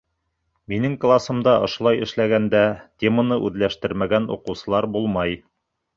Минең 0.71 0.93
класымда 1.03 1.53
ошолай 1.67 2.01
эшләгәндә, 2.07 2.63
теманы 3.05 3.41
үҙләштермәгән 3.51 4.29
уҡыусылар 4.37 4.89
булмай. 4.97 5.37